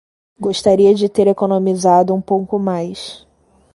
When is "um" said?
2.15-2.19